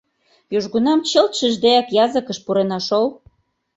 Южгунам 0.57 0.99
чылт 1.09 1.31
шиждеак 1.39 1.87
языкыш 2.05 2.37
пурена 2.45 2.79
шол. 2.87 3.07